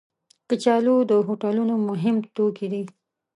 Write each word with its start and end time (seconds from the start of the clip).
کچالو 0.49 0.95
د 1.09 1.11
هوټلونو 1.27 1.73
مهم 1.89 2.15
توکي 2.35 2.67
دي 2.73 2.83